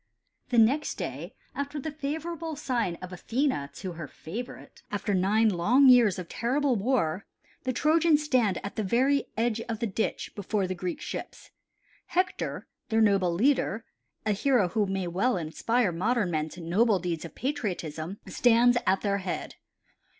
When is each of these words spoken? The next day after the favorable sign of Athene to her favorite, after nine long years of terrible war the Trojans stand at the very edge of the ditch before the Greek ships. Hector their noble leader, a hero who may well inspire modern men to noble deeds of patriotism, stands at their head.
The 0.49 0.57
next 0.57 0.95
day 0.95 1.35
after 1.53 1.79
the 1.79 1.91
favorable 1.91 2.55
sign 2.55 2.95
of 3.03 3.13
Athene 3.13 3.69
to 3.71 3.91
her 3.91 4.07
favorite, 4.07 4.81
after 4.89 5.13
nine 5.13 5.47
long 5.49 5.89
years 5.89 6.17
of 6.17 6.27
terrible 6.27 6.75
war 6.75 7.27
the 7.65 7.71
Trojans 7.71 8.23
stand 8.23 8.57
at 8.65 8.77
the 8.77 8.83
very 8.83 9.25
edge 9.37 9.61
of 9.69 9.77
the 9.77 9.85
ditch 9.85 10.33
before 10.33 10.65
the 10.65 10.73
Greek 10.73 11.01
ships. 11.01 11.51
Hector 12.07 12.65
their 12.89 12.99
noble 12.99 13.31
leader, 13.31 13.85
a 14.25 14.31
hero 14.31 14.69
who 14.69 14.87
may 14.87 15.05
well 15.05 15.37
inspire 15.37 15.91
modern 15.91 16.31
men 16.31 16.49
to 16.49 16.61
noble 16.61 16.97
deeds 16.97 17.23
of 17.23 17.35
patriotism, 17.35 18.17
stands 18.27 18.77
at 18.87 19.01
their 19.01 19.19
head. 19.19 19.53